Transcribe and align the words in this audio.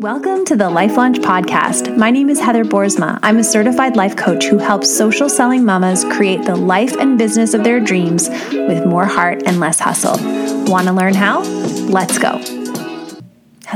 Welcome 0.00 0.44
to 0.44 0.56
the 0.56 0.68
Life 0.68 0.98
Launch 0.98 1.16
Podcast. 1.20 1.96
My 1.96 2.10
name 2.10 2.28
is 2.28 2.38
Heather 2.38 2.64
Boersma. 2.64 3.18
I'm 3.22 3.38
a 3.38 3.44
certified 3.44 3.96
life 3.96 4.14
coach 4.14 4.44
who 4.44 4.58
helps 4.58 4.94
social 4.94 5.30
selling 5.30 5.64
mamas 5.64 6.04
create 6.04 6.44
the 6.44 6.54
life 6.54 6.94
and 6.96 7.16
business 7.16 7.54
of 7.54 7.64
their 7.64 7.80
dreams 7.80 8.28
with 8.28 8.84
more 8.84 9.06
heart 9.06 9.44
and 9.46 9.58
less 9.58 9.80
hustle. 9.80 10.18
Want 10.66 10.86
to 10.88 10.92
learn 10.92 11.14
how? 11.14 11.40
Let's 11.88 12.18
go. 12.18 12.55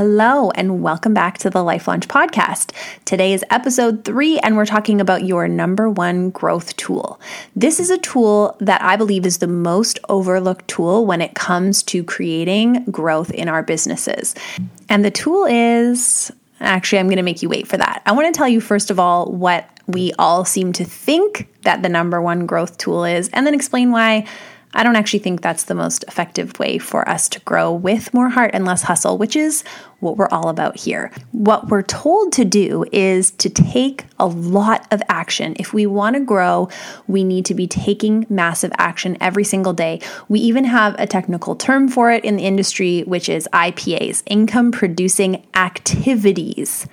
Hello, 0.03 0.49
and 0.55 0.81
welcome 0.81 1.13
back 1.13 1.37
to 1.37 1.51
the 1.51 1.63
Life 1.63 1.87
Launch 1.87 2.07
Podcast. 2.07 2.73
Today 3.05 3.33
is 3.33 3.45
episode 3.51 4.03
three, 4.03 4.39
and 4.39 4.57
we're 4.57 4.65
talking 4.65 4.99
about 4.99 5.25
your 5.25 5.47
number 5.47 5.91
one 5.91 6.31
growth 6.31 6.75
tool. 6.75 7.21
This 7.55 7.79
is 7.79 7.91
a 7.91 7.99
tool 7.99 8.57
that 8.61 8.81
I 8.81 8.95
believe 8.95 9.27
is 9.27 9.37
the 9.37 9.45
most 9.45 9.99
overlooked 10.09 10.67
tool 10.67 11.05
when 11.05 11.21
it 11.21 11.35
comes 11.35 11.83
to 11.83 12.03
creating 12.03 12.85
growth 12.85 13.29
in 13.29 13.47
our 13.47 13.61
businesses. 13.61 14.33
And 14.89 15.05
the 15.05 15.11
tool 15.11 15.45
is 15.45 16.31
actually, 16.61 16.97
I'm 16.97 17.05
going 17.05 17.17
to 17.17 17.21
make 17.21 17.43
you 17.43 17.49
wait 17.49 17.67
for 17.67 17.77
that. 17.77 18.01
I 18.07 18.13
want 18.13 18.25
to 18.25 18.35
tell 18.35 18.49
you, 18.49 18.59
first 18.59 18.89
of 18.89 18.99
all, 18.99 19.31
what 19.31 19.69
we 19.85 20.13
all 20.17 20.45
seem 20.45 20.73
to 20.73 20.83
think 20.83 21.47
that 21.61 21.83
the 21.83 21.89
number 21.89 22.19
one 22.19 22.47
growth 22.47 22.79
tool 22.79 23.05
is, 23.05 23.29
and 23.33 23.45
then 23.45 23.53
explain 23.53 23.91
why 23.91 24.25
I 24.73 24.83
don't 24.83 24.95
actually 24.95 25.19
think 25.19 25.41
that's 25.41 25.65
the 25.65 25.75
most 25.75 26.03
effective 26.07 26.57
way 26.59 26.77
for 26.77 27.07
us 27.07 27.27
to 27.29 27.39
grow 27.41 27.73
with 27.73 28.13
more 28.13 28.29
heart 28.29 28.51
and 28.53 28.65
less 28.65 28.83
hustle, 28.83 29.17
which 29.17 29.35
is 29.35 29.63
what 29.99 30.17
we're 30.17 30.29
all 30.31 30.49
about 30.49 30.77
here. 30.77 31.11
What 31.31 31.67
we're 31.67 31.83
told 31.83 32.33
to 32.33 32.45
do 32.45 32.85
is 32.91 33.31
to 33.31 33.49
take 33.49 34.05
a 34.19 34.25
lot 34.25 34.87
of 34.91 35.01
action. 35.09 35.55
If 35.59 35.73
we 35.73 35.85
want 35.85 36.15
to 36.15 36.21
grow, 36.21 36.69
we 37.07 37.23
need 37.23 37.45
to 37.45 37.53
be 37.53 37.67
taking 37.67 38.25
massive 38.29 38.71
action 38.77 39.17
every 39.21 39.43
single 39.43 39.73
day. 39.73 40.01
We 40.27 40.39
even 40.39 40.63
have 40.63 40.95
a 40.97 41.05
technical 41.05 41.55
term 41.55 41.87
for 41.87 42.11
it 42.11 42.23
in 42.25 42.37
the 42.37 42.43
industry, 42.43 43.01
which 43.01 43.29
is 43.29 43.47
IPAs, 43.53 44.23
income 44.25 44.71
producing 44.71 45.45
activities 45.53 46.87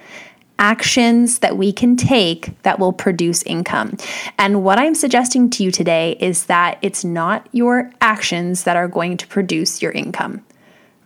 actions 0.59 1.39
that 1.41 1.57
we 1.57 1.73
can 1.73 1.97
take 1.97 2.61
that 2.63 2.79
will 2.79 2.93
produce 2.93 3.43
income. 3.45 3.97
And 4.39 4.65
what 4.65 4.79
I'm 4.79 4.95
suggesting 4.95 5.51
to 5.51 5.63
you 5.63 5.71
today 5.71 6.17
is 6.21 6.47
that 6.47 6.79
it's 6.83 7.05
not 7.05 7.49
your 7.53 7.91
actions 8.01 8.65
that 8.65 8.77
are 8.77 8.89
going 8.89 9.17
to 9.19 9.27
produce 9.27 9.81
your 9.81 9.93
income. 9.93 10.45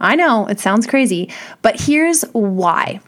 I 0.00 0.16
know 0.16 0.46
it 0.46 0.58
sounds 0.58 0.86
crazy, 0.86 1.30
but 1.62 1.80
here's 1.80 2.22
why. 2.32 3.00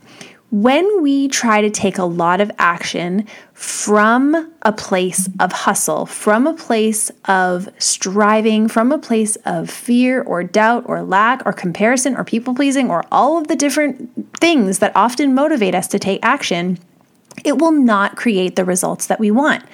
When 0.54 1.02
we 1.02 1.26
try 1.26 1.62
to 1.62 1.68
take 1.68 1.98
a 1.98 2.04
lot 2.04 2.40
of 2.40 2.48
action 2.60 3.26
from 3.54 4.52
a 4.62 4.70
place 4.70 5.28
of 5.40 5.50
hustle, 5.50 6.06
from 6.06 6.46
a 6.46 6.54
place 6.54 7.10
of 7.24 7.68
striving, 7.78 8.68
from 8.68 8.92
a 8.92 8.98
place 8.98 9.34
of 9.44 9.68
fear 9.68 10.22
or 10.22 10.44
doubt 10.44 10.84
or 10.86 11.02
lack 11.02 11.42
or 11.44 11.52
comparison 11.52 12.14
or 12.14 12.22
people 12.22 12.54
pleasing 12.54 12.88
or 12.88 13.02
all 13.10 13.36
of 13.36 13.48
the 13.48 13.56
different 13.56 14.08
things 14.36 14.78
that 14.78 14.92
often 14.94 15.34
motivate 15.34 15.74
us 15.74 15.88
to 15.88 15.98
take 15.98 16.20
action, 16.22 16.78
it 17.44 17.58
will 17.58 17.72
not 17.72 18.14
create 18.14 18.54
the 18.54 18.64
results 18.64 19.08
that 19.08 19.18
we 19.18 19.32
want 19.32 19.64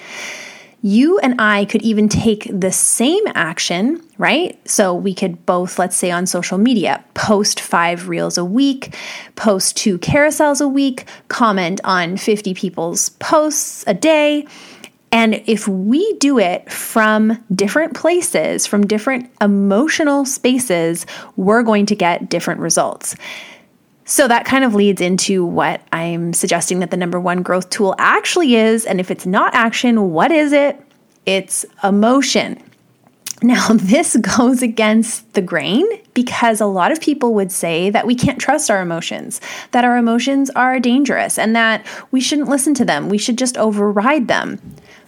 you 0.81 1.19
and 1.19 1.39
I 1.39 1.65
could 1.65 1.81
even 1.83 2.09
take 2.09 2.49
the 2.51 2.71
same 2.71 3.23
action, 3.35 4.01
right? 4.17 4.59
So 4.67 4.95
we 4.95 5.13
could 5.13 5.45
both, 5.45 5.77
let's 5.77 5.95
say 5.95 6.09
on 6.09 6.25
social 6.25 6.57
media, 6.57 7.03
post 7.13 7.59
five 7.59 8.09
reels 8.09 8.37
a 8.37 8.45
week, 8.45 8.95
post 9.35 9.77
two 9.77 9.99
carousels 9.99 10.59
a 10.59 10.67
week, 10.67 11.07
comment 11.27 11.81
on 11.83 12.17
50 12.17 12.53
people's 12.55 13.09
posts 13.09 13.83
a 13.85 13.93
day. 13.93 14.47
And 15.11 15.43
if 15.45 15.67
we 15.67 16.13
do 16.13 16.39
it 16.39 16.71
from 16.71 17.43
different 17.53 17.93
places, 17.93 18.65
from 18.65 18.87
different 18.87 19.29
emotional 19.41 20.25
spaces, 20.25 21.05
we're 21.35 21.63
going 21.63 21.85
to 21.87 21.95
get 21.95 22.29
different 22.29 22.61
results. 22.61 23.15
So 24.05 24.27
that 24.27 24.45
kind 24.45 24.63
of 24.63 24.75
leads 24.75 25.01
into 25.01 25.45
what 25.45 25.81
I'm 25.91 26.33
suggesting 26.33 26.79
that 26.79 26.91
the 26.91 26.97
number 26.97 27.19
one 27.19 27.43
growth 27.43 27.69
tool 27.69 27.95
actually 27.97 28.55
is. 28.55 28.85
And 28.85 28.99
if 28.99 29.11
it's 29.11 29.25
not 29.25 29.53
action, 29.53 30.11
what 30.11 30.31
is 30.31 30.51
it? 30.51 30.81
It's 31.25 31.65
emotion. 31.83 32.61
Now, 33.43 33.69
this 33.69 34.15
goes 34.37 34.61
against 34.61 35.33
the 35.33 35.41
grain 35.41 35.83
because 36.13 36.61
a 36.61 36.67
lot 36.67 36.91
of 36.91 37.01
people 37.01 37.33
would 37.33 37.51
say 37.51 37.89
that 37.89 38.05
we 38.05 38.13
can't 38.13 38.39
trust 38.39 38.69
our 38.69 38.83
emotions, 38.83 39.41
that 39.71 39.83
our 39.83 39.97
emotions 39.97 40.51
are 40.51 40.79
dangerous, 40.79 41.39
and 41.39 41.55
that 41.55 41.83
we 42.11 42.21
shouldn't 42.21 42.49
listen 42.49 42.75
to 42.75 42.85
them. 42.85 43.09
We 43.09 43.17
should 43.17 43.39
just 43.39 43.57
override 43.57 44.27
them. 44.27 44.59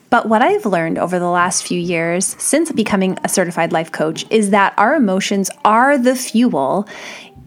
But 0.09 0.29
what 0.29 0.41
I've 0.41 0.65
learned 0.65 0.97
over 0.97 1.17
the 1.17 1.29
last 1.29 1.63
few 1.63 1.79
years 1.79 2.35
since 2.39 2.71
becoming 2.71 3.17
a 3.23 3.29
certified 3.29 3.71
life 3.71 3.91
coach 3.91 4.25
is 4.29 4.51
that 4.51 4.73
our 4.77 4.95
emotions 4.95 5.49
are 5.63 5.97
the 5.97 6.15
fuel 6.15 6.87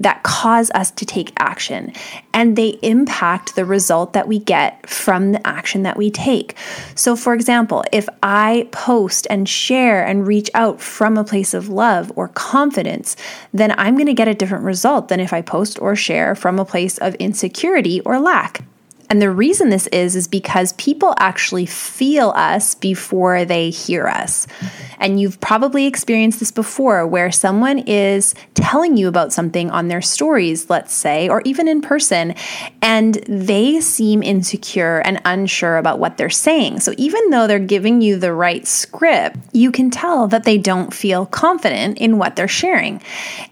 that 0.00 0.22
cause 0.22 0.70
us 0.72 0.90
to 0.92 1.06
take 1.06 1.32
action 1.38 1.92
and 2.32 2.56
they 2.56 2.78
impact 2.82 3.56
the 3.56 3.64
result 3.64 4.12
that 4.12 4.28
we 4.28 4.38
get 4.38 4.88
from 4.88 5.32
the 5.32 5.46
action 5.46 5.82
that 5.82 5.96
we 5.96 6.10
take. 6.10 6.56
So, 6.94 7.16
for 7.16 7.34
example, 7.34 7.84
if 7.92 8.08
I 8.22 8.68
post 8.72 9.26
and 9.30 9.48
share 9.48 10.04
and 10.04 10.26
reach 10.26 10.50
out 10.54 10.80
from 10.80 11.16
a 11.16 11.24
place 11.24 11.54
of 11.54 11.68
love 11.68 12.12
or 12.16 12.28
confidence, 12.28 13.16
then 13.52 13.74
I'm 13.78 13.94
going 13.94 14.06
to 14.06 14.14
get 14.14 14.28
a 14.28 14.34
different 14.34 14.64
result 14.64 15.08
than 15.08 15.20
if 15.20 15.32
I 15.32 15.42
post 15.42 15.80
or 15.80 15.96
share 15.96 16.34
from 16.34 16.58
a 16.58 16.64
place 16.64 16.98
of 16.98 17.14
insecurity 17.16 18.00
or 18.00 18.18
lack. 18.18 18.64
And 19.08 19.22
the 19.22 19.30
reason 19.30 19.70
this 19.70 19.86
is, 19.88 20.16
is 20.16 20.26
because 20.26 20.72
people 20.74 21.14
actually 21.18 21.66
feel 21.66 22.30
us 22.34 22.74
before 22.74 23.44
they 23.44 23.70
hear 23.70 24.08
us. 24.08 24.46
And 24.98 25.20
you've 25.20 25.40
probably 25.40 25.86
experienced 25.86 26.40
this 26.40 26.50
before 26.50 27.06
where 27.06 27.30
someone 27.30 27.78
is 27.80 28.34
telling 28.54 28.96
you 28.96 29.06
about 29.06 29.32
something 29.32 29.70
on 29.70 29.88
their 29.88 30.02
stories, 30.02 30.68
let's 30.68 30.92
say, 30.92 31.28
or 31.28 31.42
even 31.44 31.68
in 31.68 31.82
person, 31.82 32.34
and 32.82 33.14
they 33.28 33.80
seem 33.80 34.22
insecure 34.22 34.98
and 35.04 35.20
unsure 35.24 35.76
about 35.76 35.98
what 35.98 36.16
they're 36.16 36.30
saying. 36.30 36.80
So 36.80 36.92
even 36.96 37.30
though 37.30 37.46
they're 37.46 37.58
giving 37.58 38.00
you 38.00 38.18
the 38.18 38.32
right 38.32 38.66
script, 38.66 39.36
you 39.52 39.70
can 39.70 39.90
tell 39.90 40.26
that 40.28 40.44
they 40.44 40.58
don't 40.58 40.92
feel 40.92 41.26
confident 41.26 41.98
in 41.98 42.18
what 42.18 42.34
they're 42.34 42.48
sharing. 42.48 43.00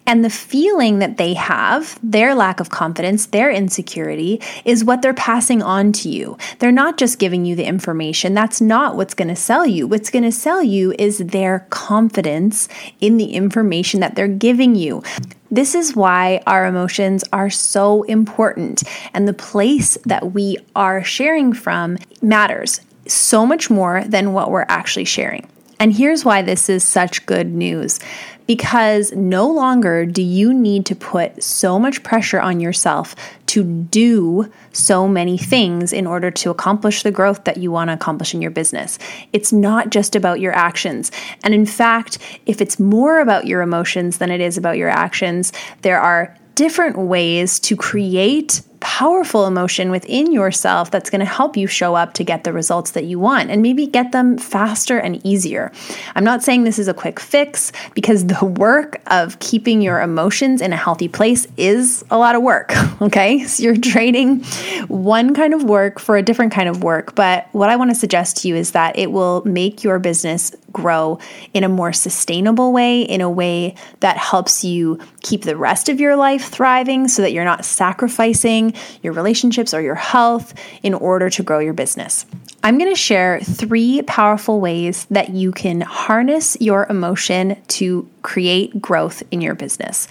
And 0.06 0.25
the 0.25 0.31
feeling 0.31 0.98
that 0.98 1.16
they 1.16 1.34
have, 1.34 1.98
their 2.03 2.34
lack 2.34 2.60
of 2.60 2.71
confidence, 2.71 3.26
their 3.26 3.50
insecurity, 3.50 4.41
is 4.65 4.84
what 4.84 5.00
they're 5.03 5.15
passing 5.15 5.44
passing 5.44 5.62
on 5.62 5.93
to 5.93 6.09
you. 6.09 6.38
They're 6.59 6.72
not 6.72 6.97
just 6.97 7.19
giving 7.19 7.44
you 7.44 7.55
the 7.55 7.66
information. 7.66 8.32
That's 8.32 8.62
not 8.62 8.97
what's 8.97 9.12
going 9.12 9.28
to 9.28 9.37
sell 9.37 9.66
you. 9.66 9.87
What's 9.87 10.09
going 10.09 10.25
to 10.25 10.32
sell 10.32 10.62
you 10.62 10.94
is 10.99 11.19
their 11.19 11.66
confidence 11.69 12.66
in 13.03 13.19
the 13.19 13.34
information 13.34 14.00
that 14.00 14.15
they're 14.15 14.27
giving 14.27 14.75
you. 14.75 15.03
This 15.50 15.75
is 15.75 15.94
why 15.94 16.41
our 16.47 16.65
emotions 16.65 17.25
are 17.31 17.50
so 17.50 18.04
important, 18.04 18.84
and 19.12 19.28
the 19.28 19.34
place 19.34 19.99
that 20.06 20.33
we 20.33 20.56
are 20.75 21.04
sharing 21.04 21.53
from 21.53 21.99
matters 22.22 22.81
so 23.06 23.44
much 23.44 23.69
more 23.69 24.03
than 24.04 24.33
what 24.33 24.50
we're 24.50 24.65
actually 24.71 25.04
sharing. 25.04 25.47
And 25.78 25.93
here's 25.93 26.25
why 26.25 26.41
this 26.41 26.71
is 26.71 26.84
such 26.84 27.27
good 27.27 27.53
news 27.53 28.00
because 28.47 29.12
no 29.12 29.49
longer 29.49 30.05
do 30.05 30.22
you 30.22 30.53
need 30.53 30.87
to 30.87 30.94
put 30.94 31.43
so 31.43 31.78
much 31.78 32.03
pressure 32.03 32.41
on 32.41 32.60
yourself 32.60 33.15
to 33.47 33.65
do 33.65 34.50
so 34.72 35.06
many 35.09 35.38
things 35.38 35.93
in 35.93 36.06
order 36.06 36.31
to 36.31 36.50
accomplish 36.50 37.03
the 37.03 37.10
growth 37.10 37.44
that 37.44 37.56
you 37.56 37.71
want 37.71 37.88
to 37.88 37.94
accomplish 37.94 38.34
in 38.34 38.43
your 38.43 38.50
business. 38.50 38.99
It's 39.33 39.53
not 39.53 39.91
just 39.91 40.16
about 40.16 40.41
your 40.41 40.53
actions. 40.53 41.12
And 41.43 41.54
in 41.54 41.66
fact, 41.66 42.19
if 42.47 42.60
it's 42.60 42.78
more 42.78 43.21
about 43.21 43.47
your 43.47 43.62
emotions 43.62 44.19
than 44.19 44.31
it 44.31 44.41
is 44.41 44.59
about 44.59 44.77
your 44.77 44.91
actions, 44.91 45.53
there 45.83 46.00
are 46.00 46.37
different 46.54 46.99
ways 46.99 47.59
to 47.60 47.77
create 47.77 48.62
powerful 48.84 49.47
emotion 49.47 49.91
within 49.91 50.31
yourself 50.31 50.91
that's 50.91 51.09
going 51.09 51.21
to 51.21 51.25
help 51.25 51.56
you 51.56 51.67
show 51.67 51.95
up 51.95 52.12
to 52.12 52.22
get 52.22 52.45
the 52.45 52.53
results 52.53 52.91
that 52.91 53.05
you 53.05 53.19
want 53.19 53.50
and 53.50 53.62
maybe 53.62 53.87
get 53.87 54.12
them 54.12 54.37
faster 54.37 54.99
and 54.99 55.25
easier. 55.25 55.72
I'm 56.15 56.22
not 56.22 56.43
saying 56.43 56.65
this 56.65 56.78
is 56.78 56.87
a 56.87 56.93
quick 56.93 57.19
fix 57.19 57.72
because 57.95 58.27
the 58.27 58.45
work 58.45 59.00
of 59.06 59.39
keeping 59.39 59.81
your 59.81 60.03
emotions 60.03 60.61
in 60.61 60.71
a 60.75 60.77
healthy 60.77 61.09
place 61.09 61.47
is 61.56 62.05
a 62.11 62.19
lot 62.19 62.37
of 62.37 62.43
work, 62.43 62.75
okay? 63.00 63.45
So 63.45 63.62
you're 63.62 63.78
trading 63.78 64.45
one 64.89 65.34
kind 65.34 65.54
of 65.54 65.65
work 65.65 65.98
for 65.98 66.19
a 66.19 66.22
different 66.22 66.53
kind 66.53 66.69
of 66.69 66.84
work, 66.84 67.15
but 67.15 67.48
what 67.53 67.71
I 67.71 67.77
want 67.77 67.91
to 67.91 67.95
suggest 67.95 68.37
to 68.42 68.48
you 68.48 68.54
is 68.54 68.72
that 68.72 68.98
it 68.98 69.10
will 69.10 69.42
make 69.47 69.83
your 69.83 69.98
business 69.98 70.54
grow 70.75 71.19
in 71.54 71.65
a 71.65 71.69
more 71.69 71.92
sustainable 71.92 72.72
way, 72.72 73.01
in 73.01 73.22
a 73.22 73.30
way 73.30 73.77
that 74.01 74.19
helps 74.19 74.63
you 74.63 74.98
keep 75.22 75.42
the 75.42 75.57
rest 75.57 75.89
of 75.89 76.01
your 76.01 76.16
life 76.16 76.51
thriving 76.51 77.09
so 77.09 77.22
that 77.22 77.33
you're 77.33 77.45
not 77.45 77.65
sacrificing 77.65 78.73
your 79.03 79.12
relationships 79.12 79.74
or 79.74 79.80
your 79.80 79.94
health 79.94 80.54
in 80.82 80.94
order 80.94 81.30
to 81.30 81.42
grow 81.42 81.59
your 81.59 81.74
business. 81.74 82.26
I'm 82.62 82.78
going 82.78 82.91
to 82.91 82.98
share 82.98 83.41
three 83.41 84.03
powerful 84.03 84.60
ways 84.60 85.06
that 85.10 85.30
you 85.30 85.53
can 85.53 85.82
harness 85.82 86.56
your 86.60 86.86
emotion 86.88 87.60
to 87.68 88.09
create 88.22 88.80
growth 88.80 89.22
in 89.30 89.41
your 89.41 89.54
business. 89.54 90.09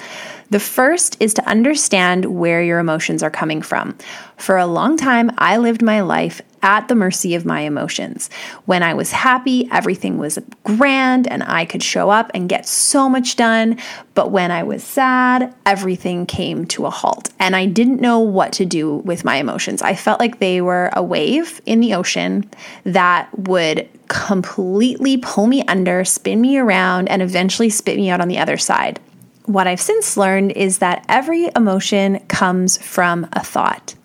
The 0.53 0.59
first 0.59 1.17
is 1.19 1.33
to 1.33 1.49
understand 1.49 2.25
where 2.25 2.61
your 2.61 2.77
emotions 2.77 3.23
are 3.23 3.31
coming 3.31 3.63
from. 3.63 3.97
For 4.37 4.55
a 4.55 4.67
long 4.67 4.97
time, 4.97 5.31
I 5.39 5.57
lived 5.57 5.81
my 5.81 6.01
life 6.01 6.43
at 6.61 6.87
the 6.87 6.93
mercy 6.93 7.33
of 7.33 7.43
my 7.43 7.61
emotions. 7.61 8.29
When 8.65 8.83
I 8.83 8.93
was 8.93 9.09
happy, 9.09 9.67
everything 9.71 10.19
was 10.19 10.37
grand 10.63 11.27
and 11.27 11.41
I 11.41 11.65
could 11.65 11.81
show 11.81 12.11
up 12.11 12.29
and 12.35 12.47
get 12.47 12.67
so 12.67 13.09
much 13.09 13.35
done. 13.35 13.79
But 14.13 14.29
when 14.29 14.51
I 14.51 14.61
was 14.61 14.83
sad, 14.83 15.51
everything 15.65 16.27
came 16.27 16.65
to 16.67 16.85
a 16.85 16.91
halt 16.91 17.31
and 17.39 17.55
I 17.55 17.65
didn't 17.65 17.99
know 17.99 18.19
what 18.19 18.53
to 18.53 18.63
do 18.63 18.97
with 18.97 19.25
my 19.25 19.37
emotions. 19.37 19.81
I 19.81 19.95
felt 19.95 20.19
like 20.19 20.37
they 20.37 20.61
were 20.61 20.91
a 20.93 21.01
wave 21.01 21.61
in 21.65 21.79
the 21.79 21.95
ocean 21.95 22.47
that 22.83 23.27
would 23.39 23.89
completely 24.07 25.17
pull 25.17 25.47
me 25.47 25.63
under, 25.63 26.05
spin 26.05 26.41
me 26.41 26.59
around, 26.59 27.07
and 27.09 27.23
eventually 27.23 27.71
spit 27.71 27.97
me 27.97 28.11
out 28.11 28.21
on 28.21 28.27
the 28.27 28.37
other 28.37 28.57
side. 28.57 28.99
What 29.45 29.67
I've 29.67 29.81
since 29.81 30.15
learned 30.15 30.53
is 30.53 30.77
that 30.77 31.05
every 31.09 31.49
emotion 31.55 32.19
comes 32.27 32.77
from 32.77 33.27
a 33.33 33.43
thought. 33.43 33.95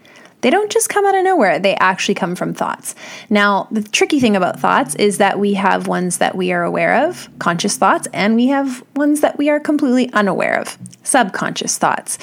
They 0.41 0.51
don't 0.51 0.71
just 0.71 0.89
come 0.89 1.05
out 1.05 1.17
of 1.17 1.25
nowhere, 1.25 1.59
they 1.59 1.75
actually 1.77 2.15
come 2.15 2.37
from 2.37 2.55
thoughts. 2.55 2.95
Now, 3.29 3.67
the 3.71 3.83
tricky 3.83 4.21
thing 4.21 4.37
about 4.37 4.61
thoughts 4.61 4.95
is 4.95 5.19
that 5.19 5.39
we 5.39 5.55
have 5.55 5.89
ones 5.89 6.19
that 6.19 6.37
we 6.37 6.53
are 6.53 6.63
aware 6.63 7.09
of, 7.09 7.29
conscious 7.41 7.77
thoughts, 7.77 8.07
and 8.13 8.37
we 8.37 8.47
have 8.49 8.85
ones 8.95 9.21
that 9.21 9.37
we 9.37 9.49
are 9.49 9.59
completely 9.59 10.13
unaware 10.13 10.61
of, 10.61 10.79
subconscious 11.03 11.77
thoughts. 11.77 12.19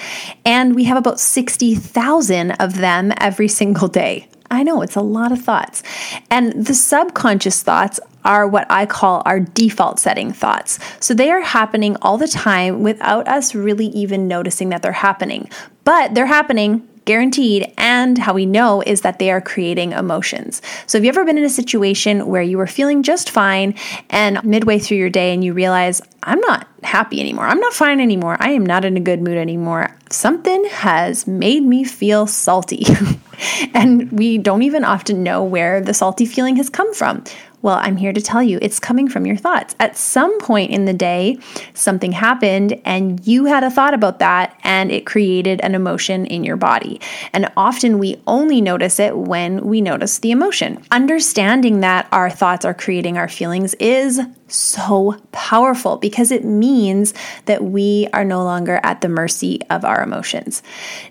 And 0.45 0.75
we 0.75 0.85
have 0.85 0.97
about 0.97 1.19
60,000 1.19 2.51
of 2.51 2.77
them 2.77 3.11
every 3.17 3.49
single 3.49 3.89
day. 3.89 4.29
I 4.49 4.63
know 4.63 4.81
it's 4.81 4.95
a 4.95 5.01
lot 5.01 5.31
of 5.31 5.41
thoughts. 5.41 5.83
And 6.29 6.53
the 6.65 6.73
subconscious 6.73 7.63
thoughts 7.63 7.99
are 8.25 8.47
what 8.47 8.65
I 8.69 8.85
call 8.85 9.21
our 9.25 9.39
default 9.39 9.99
setting 9.99 10.33
thoughts. 10.33 10.79
So 10.99 11.13
they 11.13 11.31
are 11.31 11.41
happening 11.41 11.95
all 12.01 12.17
the 12.17 12.27
time 12.27 12.81
without 12.81 13.27
us 13.27 13.55
really 13.55 13.87
even 13.87 14.27
noticing 14.27 14.69
that 14.69 14.81
they're 14.81 14.91
happening. 14.91 15.49
But 15.83 16.15
they're 16.15 16.25
happening 16.25 16.87
guaranteed. 17.05 17.71
And 17.77 18.17
how 18.17 18.33
we 18.33 18.45
know 18.45 18.81
is 18.85 19.01
that 19.01 19.19
they 19.19 19.31
are 19.31 19.39
creating 19.39 19.93
emotions. 19.93 20.61
So, 20.87 20.97
have 20.97 21.05
you 21.05 21.09
ever 21.09 21.23
been 21.23 21.37
in 21.37 21.43
a 21.43 21.49
situation 21.49 22.27
where 22.27 22.41
you 22.41 22.57
were 22.57 22.67
feeling 22.67 23.03
just 23.03 23.29
fine 23.29 23.75
and 24.09 24.43
midway 24.43 24.79
through 24.79 24.97
your 24.97 25.09
day 25.09 25.33
and 25.33 25.43
you 25.43 25.53
realize, 25.53 26.01
I'm 26.23 26.41
not 26.41 26.67
happy 26.83 27.19
anymore. 27.19 27.45
I'm 27.45 27.59
not 27.59 27.73
fine 27.73 27.99
anymore. 27.99 28.37
I 28.39 28.49
am 28.51 28.65
not 28.65 28.85
in 28.85 28.97
a 28.97 28.99
good 28.99 29.21
mood 29.21 29.37
anymore. 29.37 29.95
Something 30.09 30.65
has 30.65 31.27
made 31.27 31.63
me 31.63 31.83
feel 31.83 32.27
salty. 32.27 32.85
and 33.73 34.11
we 34.11 34.37
don't 34.37 34.63
even 34.63 34.83
often 34.83 35.23
know 35.23 35.43
where 35.43 35.81
the 35.81 35.93
salty 35.93 36.25
feeling 36.25 36.55
has 36.57 36.69
come 36.69 36.93
from. 36.93 37.23
Well, 37.65 37.79
I'm 37.81 37.97
here 37.97 38.13
to 38.13 38.21
tell 38.21 38.43
you 38.43 38.59
it's 38.61 38.79
coming 38.79 39.09
from 39.09 39.25
your 39.25 39.37
thoughts. 39.37 39.73
At 39.79 39.97
some 39.97 40.39
point 40.39 40.69
in 40.69 40.85
the 40.85 40.93
day, 40.93 41.39
something 41.73 42.11
happened 42.11 42.79
and 42.85 43.25
you 43.25 43.45
had 43.45 43.63
a 43.63 43.71
thought 43.71 43.95
about 43.95 44.19
that 44.19 44.55
and 44.63 44.91
it 44.91 45.07
created 45.07 45.61
an 45.61 45.73
emotion 45.73 46.27
in 46.27 46.43
your 46.43 46.57
body. 46.57 47.01
And 47.33 47.51
often 47.57 47.97
we 47.97 48.21
only 48.27 48.61
notice 48.61 48.99
it 48.99 49.17
when 49.17 49.65
we 49.65 49.81
notice 49.81 50.19
the 50.19 50.29
emotion. 50.29 50.85
Understanding 50.91 51.79
that 51.79 52.07
our 52.11 52.29
thoughts 52.29 52.65
are 52.65 52.73
creating 52.75 53.17
our 53.17 53.27
feelings 53.27 53.73
is 53.79 54.21
so 54.47 55.19
powerful 55.31 55.97
because 55.97 56.31
it 56.31 56.45
means 56.45 57.15
that 57.45 57.63
we 57.63 58.07
are 58.13 58.23
no 58.23 58.43
longer 58.43 58.79
at 58.83 59.01
the 59.01 59.09
mercy 59.09 59.59
of 59.71 59.83
our 59.83 60.03
emotions. 60.03 60.61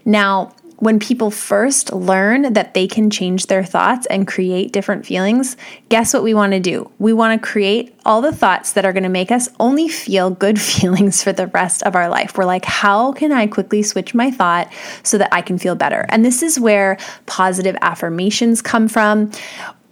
Now, 0.05 0.55
when 0.79 0.99
people 0.99 1.31
first 1.31 1.93
learn 1.93 2.53
that 2.53 2.75
they 2.75 2.87
can 2.87 3.11
change 3.11 3.47
their 3.47 3.65
thoughts 3.65 4.07
and 4.07 4.27
create 4.27 4.73
different 4.73 5.07
feelings, 5.07 5.57
guess 5.89 6.13
what 6.13 6.23
we 6.23 6.35
want 6.35 6.53
to 6.53 6.61
do? 6.61 6.91
We 6.99 7.13
want 7.13 7.41
to 7.41 7.47
create 7.47 7.95
all 8.05 8.21
the 8.21 8.33
thoughts 8.33 8.73
that 8.73 8.85
are 8.85 8.93
going 8.93 9.05
to 9.05 9.09
make 9.09 9.31
us 9.31 9.49
only 9.61 9.89
feel 9.89 10.31
good 10.31 10.61
feelings 10.75 11.23
for 11.23 11.33
the 11.33 11.47
rest 11.49 11.83
of 11.85 11.95
our 11.95 12.09
life. 12.09 12.37
We're 12.37 12.45
like, 12.45 12.65
how 12.65 13.13
can 13.13 13.33
I 13.33 13.47
quickly 13.47 13.83
switch 13.83 14.15
my 14.15 14.31
thought 14.31 14.73
so 15.03 15.19
that 15.19 15.33
I 15.33 15.43
can 15.43 15.59
feel 15.59 15.75
better? 15.75 16.07
And 16.09 16.25
this 16.25 16.43
is 16.43 16.59
where 16.59 16.99
positive 17.27 17.77
affirmations 17.81 18.61
come 18.61 18.89
from 18.89 19.31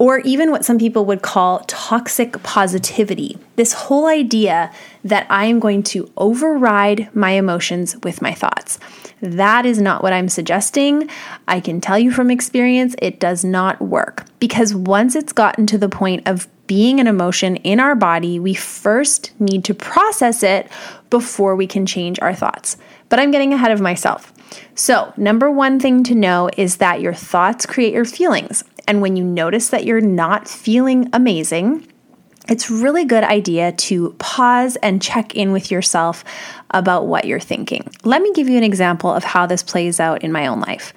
or 0.03 0.19
even 0.19 0.51
what 0.51 0.65
some 0.65 0.81
people 0.81 1.05
would 1.05 1.23
call 1.23 1.61
toxic 1.69 2.43
positivity. 2.43 3.39
This 3.55 3.73
whole 3.73 4.07
idea 4.07 4.73
that 5.05 5.29
I 5.31 5.45
am 5.45 5.61
going 5.61 5.85
to 5.85 6.11
override 6.17 7.09
my 7.15 7.31
emotions 7.31 7.97
with 8.03 8.21
my 8.21 8.35
thoughts. 8.35 8.81
That 9.21 9.65
is 9.65 9.81
not 9.81 10.03
what 10.03 10.13
I'm 10.13 10.29
suggesting. 10.29 11.09
I 11.47 11.61
can 11.61 11.81
tell 11.81 12.01
you 12.01 12.11
from 12.11 12.33
experience, 12.33 12.97
it 13.01 13.21
does 13.21 13.45
not 13.45 13.81
work 13.81 14.27
because 14.41 14.75
once 14.75 15.15
it's 15.15 15.33
gotten 15.33 15.69
to 15.69 15.79
the 15.79 15.89
point 15.89 16.27
of 16.27 16.49
being 16.67 16.99
an 16.99 17.07
emotion 17.07 17.55
in 17.55 17.79
our 17.79 17.95
body, 17.95 18.41
we 18.41 18.55
first 18.55 19.31
need 19.39 19.65
to 19.67 19.73
process 19.73 20.43
it 20.43 20.69
before 21.11 21.55
we 21.55 21.69
can 21.69 21.87
change 21.87 22.19
our 22.21 22.35
thoughts. 22.35 22.77
But 23.09 23.21
I'm 23.21 23.31
getting 23.31 23.53
ahead 23.53 23.71
of 23.71 23.81
myself. 23.81 24.33
So, 24.75 25.13
number 25.17 25.51
one 25.51 25.79
thing 25.79 26.03
to 26.05 26.15
know 26.15 26.51
is 26.57 26.79
that 26.79 27.01
your 27.01 27.15
thoughts 27.15 27.67
create 27.67 27.95
your 27.95 28.05
feelings. 28.05 28.65
And 28.87 29.01
when 29.01 29.17
you 29.17 29.25
notice 29.25 29.69
that 29.71 29.85
you're 29.85 30.01
not 30.01 30.49
feeling 30.49 31.09
amazing, 31.13 31.87
it's 32.49 32.71
really 32.71 33.05
good 33.05 33.23
idea 33.23 33.73
to 33.73 34.15
pause 34.19 34.77
and 34.77 35.01
check 35.01 35.35
in 35.37 35.53
with 35.53 35.71
yourself 35.71 36.25
about 36.73 37.07
what 37.07 37.25
you're 37.25 37.41
thinking. 37.41 37.89
Let 38.05 38.23
me 38.23 38.33
give 38.33 38.49
you 38.49 38.57
an 38.57 38.65
example 38.65 39.13
of 39.13 39.25
how 39.25 39.47
this 39.47 39.63
plays 39.63 40.01
out 40.01 40.23
in 40.23 40.33
my 40.33 40.47
own 40.47 40.61
life. 40.61 40.93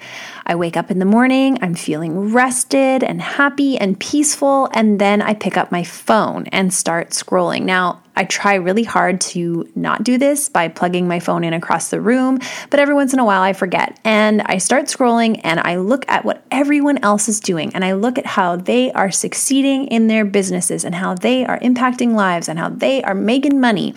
I 0.46 0.54
wake 0.54 0.76
up 0.76 0.90
in 0.90 0.98
the 0.98 1.04
morning, 1.04 1.58
I'm 1.60 1.74
feeling 1.74 2.32
rested 2.32 3.02
and 3.02 3.20
happy 3.20 3.76
and 3.76 3.98
peaceful, 3.98 4.68
and 4.72 5.00
then 5.00 5.20
I 5.20 5.34
pick 5.34 5.56
up 5.56 5.72
my 5.72 5.82
phone 5.82 6.46
and 6.48 6.72
start 6.72 7.10
scrolling. 7.10 7.62
Now, 7.62 8.02
I 8.18 8.24
try 8.24 8.54
really 8.54 8.82
hard 8.82 9.20
to 9.32 9.70
not 9.74 10.02
do 10.02 10.16
this 10.16 10.48
by 10.48 10.68
plugging 10.68 11.06
my 11.06 11.20
phone 11.20 11.44
in 11.44 11.52
across 11.52 11.90
the 11.90 12.00
room, 12.00 12.38
but 12.70 12.80
every 12.80 12.94
once 12.94 13.12
in 13.12 13.18
a 13.18 13.24
while 13.24 13.42
I 13.42 13.52
forget. 13.52 14.00
And 14.04 14.40
I 14.42 14.56
start 14.56 14.86
scrolling 14.86 15.40
and 15.44 15.60
I 15.60 15.76
look 15.76 16.06
at 16.08 16.24
what 16.24 16.42
everyone 16.50 16.98
else 17.04 17.28
is 17.28 17.40
doing 17.40 17.74
and 17.74 17.84
I 17.84 17.92
look 17.92 18.16
at 18.16 18.24
how 18.24 18.56
they 18.56 18.90
are 18.92 19.10
succeeding 19.10 19.86
in 19.88 20.06
their 20.06 20.24
businesses 20.24 20.82
and 20.82 20.94
how 20.94 21.14
they 21.14 21.44
are 21.44 21.58
impacting 21.58 22.14
lives 22.14 22.48
and 22.48 22.58
how 22.58 22.70
they 22.70 23.02
are 23.02 23.14
making 23.14 23.60
money. 23.60 23.94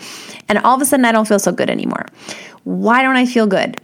And 0.48 0.58
all 0.58 0.74
of 0.74 0.82
a 0.82 0.84
sudden 0.84 1.06
I 1.06 1.12
don't 1.12 1.26
feel 1.26 1.38
so 1.38 1.52
anymore. 1.70 2.06
Why 2.64 3.02
don't 3.02 3.16
I 3.16 3.26
feel 3.26 3.46
good? 3.46 3.80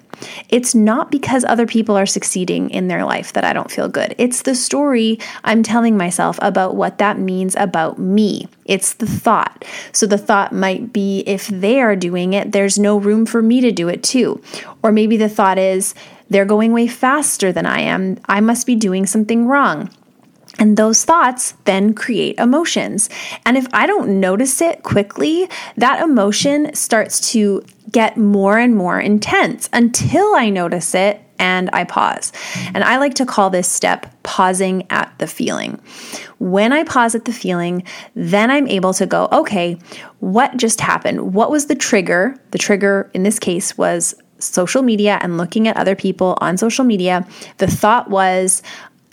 It's 0.49 0.75
not 0.75 1.11
because 1.11 1.45
other 1.45 1.67
people 1.67 1.97
are 1.97 2.07
succeeding 2.07 2.71
in 2.71 2.89
their 2.89 3.05
life 3.05 3.33
that 3.35 3.45
I 3.45 3.53
don't 3.53 3.71
feel 3.71 3.89
good. 3.89 4.15
It's 4.19 4.43
the 4.43 4.55
story 4.55 5.19
I'm 5.45 5.63
telling 5.63 5.97
myself 5.97 6.39
about 6.41 6.75
what 6.75 6.99
that 6.99 7.19
means 7.19 7.55
about 7.57 7.99
me. 7.99 8.49
It's 8.65 8.95
the 8.95 9.07
thought. 9.07 9.65
So 9.93 10.07
the 10.07 10.19
thought 10.19 10.53
might 10.53 10.93
be 10.93 11.21
if 11.27 11.49
they 11.49 11.81
are 11.81 11.97
doing 11.97 12.33
it, 12.33 12.53
there's 12.53 12.79
no 12.79 12.97
room 12.97 13.27
for 13.27 13.43
me 13.43 13.61
to 13.61 13.73
do 13.73 13.89
it 13.89 14.03
too. 14.03 14.41
Or 14.83 14.93
maybe 14.93 15.17
the 15.17 15.29
thought 15.29 15.59
is 15.59 15.95
they're 16.31 16.45
going 16.45 16.73
way 16.73 16.87
faster 16.87 17.53
than 17.53 17.67
I 17.67 17.81
am. 17.81 18.19
I 18.27 18.41
must 18.41 18.67
be 18.67 18.75
doing 18.75 19.07
something 19.07 19.47
wrong. 19.47 19.91
And 20.59 20.77
those 20.77 21.05
thoughts 21.05 21.53
then 21.65 21.95
create 21.95 22.39
emotions. 22.39 23.11
And 23.45 23.57
if 23.57 23.67
I 23.73 23.87
don't 23.87 24.21
notice 24.21 24.61
it 24.61 24.83
quickly, 24.83 25.49
that 25.77 26.03
emotion 26.03 26.75
starts 26.75 27.33
to 27.33 27.65
get 27.91 28.17
more 28.17 28.59
and 28.59 28.75
more 28.75 28.99
intense 28.99 29.69
until 29.73 30.35
I 30.35 30.51
notice 30.51 30.95
it 30.95 31.21
and 31.39 31.69
I 31.73 31.85
pause. 31.85 32.33
And 32.75 32.83
I 32.83 32.97
like 32.97 33.15
to 33.15 33.27
call 33.27 33.51
this 33.51 33.69
step 33.69 34.07
pausing 34.23 34.87
at 34.91 35.13
the 35.19 35.27
feeling. 35.27 35.81
When 36.39 36.73
I 36.73 36.85
pause 36.85 37.15
at 37.15 37.27
the 37.27 37.33
feeling, 37.33 37.83
then 38.15 38.51
I'm 38.51 38.67
able 38.69 38.95
to 38.95 39.07
go, 39.07 39.29
okay, 39.33 39.79
what 40.21 40.57
just 40.57 40.81
happened? 40.81 41.35
What 41.35 41.51
was 41.51 41.67
the 41.67 41.75
trigger? 41.75 42.37
The 42.53 42.59
trigger 42.59 43.11
in 43.13 43.23
this 43.23 43.39
case 43.39 43.77
was 43.77 44.15
social 44.39 44.83
media 44.83 45.19
and 45.23 45.39
looking 45.39 45.67
at 45.67 45.77
other 45.77 45.97
people 45.97 46.37
on 46.41 46.57
social 46.57 46.85
media. 46.85 47.27
The 47.59 47.67
thought 47.67 48.11
was, 48.11 48.63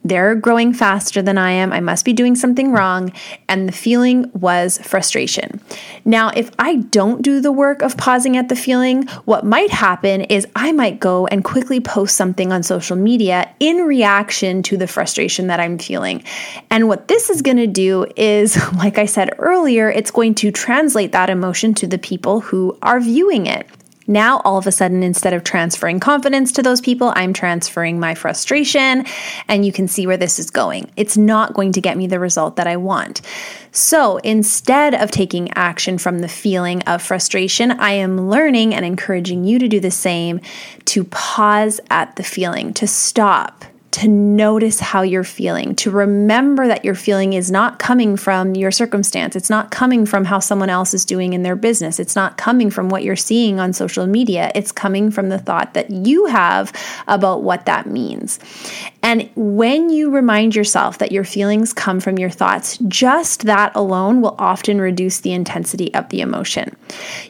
they're 0.04 0.36
growing 0.36 0.74
faster 0.74 1.22
than 1.22 1.38
I 1.38 1.52
am. 1.52 1.72
I 1.72 1.80
must 1.80 2.06
be 2.06 2.14
doing 2.14 2.36
something 2.36 2.72
wrong. 2.72 3.12
And 3.48 3.68
the 3.68 3.74
feeling 3.74 4.30
was 4.34 4.78
frustration. 4.80 5.62
Now, 6.06 6.30
if 6.36 6.52
I 6.60 6.76
don't 6.76 7.22
do 7.22 7.40
the 7.40 7.52
work 7.52 7.82
of 7.82 7.98
pausing 7.98 8.36
at 8.38 8.50
the 8.50 8.56
feeling, 8.56 9.08
what 9.26 9.46
might 9.46 9.72
happen 9.72 10.22
is 10.22 10.48
I 10.56 10.72
might 10.72 11.00
go 11.00 11.28
and 11.28 11.44
quickly 11.44 11.80
post 11.80 12.18
something 12.18 12.52
on 12.52 12.64
social 12.64 12.98
media 12.98 13.50
in 13.60 13.78
reaction 13.78 14.64
to 14.64 14.78
the 14.78 14.88
frustration 14.88 15.48
that 15.48 15.60
I'm 15.60 15.78
feeling. 15.78 16.24
And 16.70 16.88
what 16.88 17.08
this 17.08 17.30
is 17.30 17.42
going 17.42 17.58
to 17.58 17.68
do 17.68 18.06
is, 18.16 18.58
like 18.74 18.98
I 18.98 19.06
said 19.06 19.34
earlier, 19.38 19.90
it's 19.90 20.12
going 20.12 20.36
to 20.36 20.52
translate 20.52 21.14
that 21.14 21.30
emotion 21.30 21.74
to 21.76 21.88
the 21.88 21.98
people 21.98 22.42
who 22.42 22.78
are 22.82 23.00
viewing 23.00 23.46
it. 23.46 23.68
Now, 24.08 24.42
all 24.44 24.58
of 24.58 24.68
a 24.68 24.72
sudden, 24.72 25.04
instead 25.04 25.34
of 25.34 25.44
transferring 25.44 26.00
confidence 26.00 26.52
to 26.54 26.64
those 26.64 26.82
people, 26.82 27.14
I'm 27.16 27.34
transferring 27.34 28.00
my 28.00 28.16
frustration, 28.16 29.06
and 29.48 29.66
you 29.66 29.72
can 29.72 29.88
see 29.88 30.06
where 30.08 30.18
this 30.18 30.40
is 30.40 30.50
going. 30.50 30.92
It's 30.98 31.18
not 31.18 31.54
going 31.54 31.72
to 31.74 31.82
get 31.82 31.98
me 31.98 32.08
the 32.08 32.20
result 32.20 32.58
that 32.58 32.68
I 32.68 32.78
want. 32.78 33.22
So, 33.72 34.18
instead 34.18 34.94
of 34.94 35.12
taking 35.12 35.52
action 35.54 35.98
from 35.98 36.20
the 36.20 36.28
feeling 36.28 36.82
of 36.84 37.02
frustration, 37.02 37.72
I 37.72 37.92
am 37.92 38.30
learning 38.30 38.76
and 38.76 38.86
encouraging 38.86 39.44
you 39.46 39.58
to 39.60 39.68
do 39.68 39.80
the 39.80 39.92
same 39.92 40.42
to 40.86 41.04
pause 41.06 41.80
at 41.90 42.16
the 42.16 42.24
feeling, 42.24 42.74
to 42.76 42.88
stop, 42.88 43.66
to 43.94 44.08
notice 44.08 44.80
how 44.80 45.04
you're 45.04 45.24
feeling, 45.24 45.76
to 45.76 45.92
remember 45.92 46.68
that 46.68 46.84
your 46.84 46.96
feeling 46.96 47.34
is 47.34 47.52
not 47.52 47.78
coming 47.78 48.18
from 48.18 48.56
your 48.56 48.72
circumstance. 48.72 49.36
It's 49.36 49.52
not 49.52 49.70
coming 49.70 50.08
from 50.08 50.26
how 50.26 50.40
someone 50.40 50.70
else 50.70 50.96
is 50.96 51.06
doing 51.06 51.34
in 51.34 51.44
their 51.44 51.56
business. 51.56 52.00
It's 52.00 52.16
not 52.16 52.36
coming 52.36 52.72
from 52.72 52.90
what 52.90 53.04
you're 53.04 53.16
seeing 53.16 53.60
on 53.60 53.72
social 53.72 54.08
media. 54.08 54.52
It's 54.56 54.72
coming 54.72 55.12
from 55.12 55.30
the 55.30 55.38
thought 55.38 55.76
that 55.76 55.92
you 55.92 56.26
have 56.26 56.74
about 57.08 57.44
what 57.44 57.68
that 57.68 57.86
means. 57.86 58.40
And 59.04 59.30
when 59.36 59.92
you 59.92 60.10
remind 60.10 60.56
yourself 60.56 60.98
that 60.98 61.12
your 61.12 61.24
feelings 61.24 61.72
come 61.72 62.00
from 62.00 62.18
your 62.18 62.32
thoughts, 62.32 62.80
just 62.88 63.44
that 63.44 63.76
alone 63.76 64.22
will 64.22 64.36
often 64.40 64.82
reduce 64.82 65.20
the 65.20 65.34
intensity 65.34 65.94
of 65.94 66.10
the 66.10 66.22
emotion. 66.22 66.76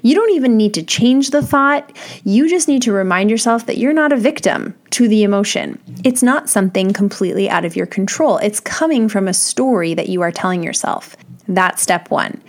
You 0.02 0.16
don't 0.16 0.32
even 0.32 0.56
need 0.56 0.74
to 0.76 0.84
change 0.84 1.32
the 1.32 1.42
thought, 1.42 1.92
you 2.24 2.48
just 2.48 2.70
need 2.70 2.84
to 2.84 2.94
remind 2.94 3.30
yourself 3.30 3.66
that 3.66 3.80
you're 3.80 3.92
not 3.92 4.14
a 4.14 4.18
victim 4.18 4.76
to 4.92 5.08
the 5.08 5.24
emotion. 5.24 5.80
It's 6.04 6.22
not 6.22 6.50
something 6.54 6.94
completely 6.94 7.50
out 7.50 7.66
of 7.66 7.76
your 7.76 7.86
control, 7.86 8.38
it's 8.38 8.62
coming 8.62 9.10
from 9.10 9.28
a 9.28 9.34
story 9.34 9.94
that 9.94 10.08
you 10.08 10.22
are 10.22 10.32
telling 10.32 10.64
yourself. 10.64 11.18
That's 11.48 11.82
step 11.82 12.10
one. 12.10 12.42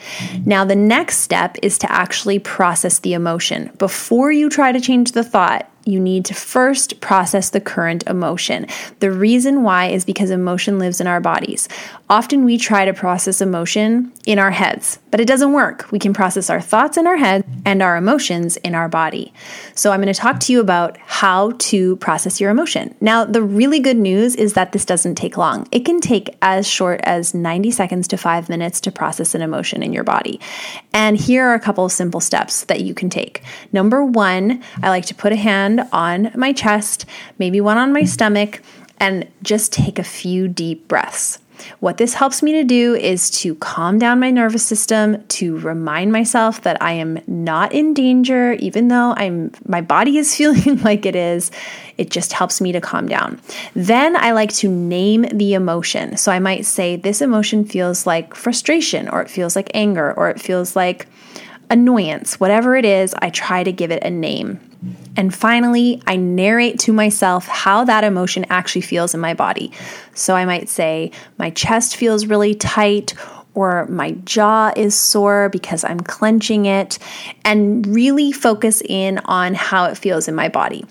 Now, 0.44 0.64
the 0.64 0.76
next 0.76 1.18
step 1.18 1.56
is 1.62 1.78
to 1.78 1.90
actually 1.90 2.38
process 2.38 3.00
the 3.00 3.14
emotion. 3.14 3.72
Before 3.78 4.30
you 4.30 4.48
try 4.48 4.70
to 4.70 4.80
change 4.80 5.12
the 5.12 5.24
thought, 5.24 5.68
you 5.84 6.00
need 6.00 6.24
to 6.26 6.34
first 6.34 7.00
process 7.00 7.50
the 7.50 7.60
current 7.60 8.04
emotion. 8.06 8.66
The 9.00 9.10
reason 9.10 9.62
why 9.62 9.86
is 9.86 10.04
because 10.04 10.30
emotion 10.30 10.78
lives 10.78 11.00
in 11.00 11.06
our 11.06 11.20
bodies. 11.20 11.68
Often 12.10 12.44
we 12.44 12.58
try 12.58 12.84
to 12.84 12.92
process 12.92 13.40
emotion 13.40 14.12
in 14.26 14.38
our 14.38 14.50
heads, 14.50 14.98
but 15.10 15.20
it 15.20 15.26
doesn't 15.26 15.54
work. 15.54 15.90
We 15.90 15.98
can 15.98 16.12
process 16.12 16.50
our 16.50 16.60
thoughts 16.60 16.98
in 16.98 17.06
our 17.06 17.16
head 17.16 17.46
and 17.64 17.80
our 17.80 17.96
emotions 17.96 18.58
in 18.58 18.74
our 18.74 18.90
body. 18.90 19.32
So 19.74 19.90
I'm 19.90 20.02
going 20.02 20.12
to 20.12 20.20
talk 20.20 20.38
to 20.40 20.52
you 20.52 20.60
about 20.60 20.98
how 20.98 21.52
to 21.58 21.96
process 21.96 22.42
your 22.42 22.50
emotion. 22.50 22.94
Now, 23.00 23.24
the 23.24 23.42
really 23.42 23.80
good 23.80 23.96
news 23.96 24.36
is 24.36 24.52
that 24.52 24.72
this 24.72 24.84
doesn't 24.84 25.14
take 25.14 25.38
long. 25.38 25.66
It 25.72 25.86
can 25.86 25.98
take 25.98 26.36
as 26.42 26.68
short 26.68 27.00
as 27.04 27.32
90 27.32 27.70
seconds 27.70 28.06
to 28.08 28.18
5 28.18 28.50
minutes 28.50 28.82
to 28.82 28.92
process 28.92 29.34
an 29.34 29.40
emotion 29.40 29.82
in 29.82 29.94
your 29.94 30.04
body. 30.04 30.40
And 30.92 31.16
here 31.16 31.46
are 31.46 31.54
a 31.54 31.60
couple 31.60 31.86
of 31.86 31.92
simple 31.92 32.20
steps 32.20 32.64
that 32.64 32.82
you 32.82 32.92
can 32.92 33.08
take. 33.08 33.42
Number 33.72 34.04
1, 34.04 34.62
I 34.82 34.90
like 34.90 35.06
to 35.06 35.14
put 35.14 35.32
a 35.32 35.36
hand 35.36 35.88
on 35.90 36.32
my 36.36 36.52
chest, 36.52 37.06
maybe 37.38 37.62
one 37.62 37.78
on 37.78 37.94
my 37.94 38.04
stomach, 38.04 38.60
and 39.00 39.26
just 39.42 39.72
take 39.72 39.98
a 39.98 40.04
few 40.04 40.48
deep 40.48 40.86
breaths. 40.86 41.38
What 41.80 41.98
this 41.98 42.14
helps 42.14 42.42
me 42.42 42.52
to 42.52 42.64
do 42.64 42.94
is 42.94 43.30
to 43.42 43.54
calm 43.56 43.98
down 43.98 44.20
my 44.20 44.30
nervous 44.30 44.64
system, 44.64 45.22
to 45.28 45.58
remind 45.58 46.12
myself 46.12 46.62
that 46.62 46.80
I 46.82 46.92
am 46.92 47.20
not 47.26 47.72
in 47.72 47.94
danger 47.94 48.52
even 48.54 48.88
though 48.88 49.14
I'm 49.16 49.52
my 49.66 49.80
body 49.80 50.18
is 50.18 50.34
feeling 50.36 50.80
like 50.82 51.06
it 51.06 51.16
is. 51.16 51.50
It 51.96 52.10
just 52.10 52.32
helps 52.32 52.60
me 52.60 52.72
to 52.72 52.80
calm 52.80 53.06
down. 53.06 53.40
Then 53.74 54.16
I 54.16 54.32
like 54.32 54.52
to 54.54 54.68
name 54.68 55.22
the 55.22 55.54
emotion. 55.54 56.16
So 56.16 56.32
I 56.32 56.40
might 56.40 56.66
say 56.66 56.96
this 56.96 57.20
emotion 57.20 57.64
feels 57.64 58.06
like 58.06 58.34
frustration 58.34 59.08
or 59.08 59.22
it 59.22 59.30
feels 59.30 59.54
like 59.54 59.70
anger 59.74 60.12
or 60.12 60.28
it 60.28 60.40
feels 60.40 60.74
like 60.74 61.06
annoyance. 61.70 62.38
Whatever 62.40 62.76
it 62.76 62.84
is, 62.84 63.14
I 63.18 63.30
try 63.30 63.62
to 63.64 63.72
give 63.72 63.90
it 63.90 64.02
a 64.02 64.10
name. 64.10 64.60
And 65.16 65.34
finally, 65.34 66.02
I 66.06 66.16
narrate 66.16 66.78
to 66.80 66.92
myself 66.92 67.46
how 67.46 67.84
that 67.84 68.04
emotion 68.04 68.44
actually 68.50 68.82
feels 68.82 69.14
in 69.14 69.20
my 69.20 69.32
body. 69.32 69.72
So 70.14 70.34
I 70.34 70.44
might 70.44 70.68
say, 70.68 71.10
my 71.38 71.50
chest 71.50 71.96
feels 71.96 72.26
really 72.26 72.54
tight, 72.54 73.14
or 73.54 73.86
my 73.86 74.12
jaw 74.24 74.72
is 74.76 74.94
sore 74.94 75.48
because 75.48 75.84
I'm 75.84 76.00
clenching 76.00 76.66
it, 76.66 76.98
and 77.44 77.86
really 77.86 78.32
focus 78.32 78.82
in 78.82 79.18
on 79.24 79.54
how 79.54 79.84
it 79.86 79.96
feels 79.96 80.26
in 80.28 80.34
my 80.34 80.48
body. 80.48 80.84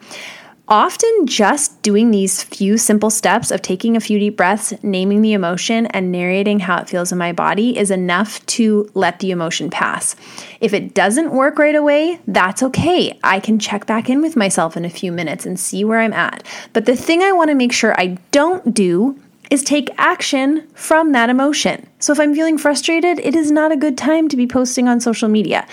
Often, 0.70 1.28
just 1.28 1.82
doing 1.82 2.12
these 2.12 2.42
few 2.42 2.78
simple 2.78 3.10
steps 3.10 3.52
of 3.52 3.62
taking 3.62 3.98
a 3.98 4.00
few 4.00 4.18
deep 4.18 4.38
breaths, 4.38 4.74
naming 4.82 5.22
the 5.22 5.34
emotion, 5.34 5.88
and 5.88 6.10
narrating 6.10 6.62
how 6.62 6.78
it 6.78 6.88
feels 6.88 7.12
in 7.12 7.18
my 7.18 7.34
body 7.34 7.78
is 7.78 7.92
enough 7.92 8.44
to 8.46 8.90
let 8.94 9.20
the 9.20 9.32
emotion 9.32 9.70
pass. 9.70 10.16
If 10.62 10.74
it 10.74 10.94
doesn't 10.94 11.34
work 11.34 11.60
right 11.60 11.76
away, 11.76 12.22
that's 12.28 12.64
okay. 12.64 13.20
I 13.26 13.42
can 13.42 13.60
check 13.60 13.86
back 13.86 14.10
in 14.10 14.22
with 14.22 14.38
myself 14.38 14.78
in 14.78 14.86
a 14.86 14.90
few 14.90 15.12
minutes 15.12 15.46
and 15.46 15.60
see 15.60 15.84
where 15.84 16.00
I'm 16.00 16.14
at. 16.14 16.44
But 16.72 16.86
the 16.86 16.96
thing 16.96 17.22
I 17.22 17.34
want 17.34 17.50
to 17.50 17.56
make 17.56 17.74
sure 17.74 17.94
I 18.00 18.18
don't 18.32 18.74
do 18.74 19.20
is 19.54 19.62
take 19.62 19.92
action 20.00 20.68
from 20.74 21.12
that 21.12 21.30
emotion. 21.30 21.88
So 22.00 22.12
if 22.12 22.20
I'm 22.20 22.34
feeling 22.34 22.58
frustrated, 22.58 23.20
it 23.20 23.36
is 23.36 23.52
not 23.52 23.72
a 23.72 23.78
good 23.78 24.00
time 24.00 24.28
to 24.30 24.36
be 24.36 24.48
posting 24.48 24.88
on 24.88 25.00
social 25.00 25.30
media. 25.30 25.68